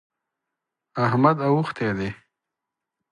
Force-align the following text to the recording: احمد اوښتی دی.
احمد 1.05 1.37
اوښتی 1.47 1.89
دی. 1.97 2.09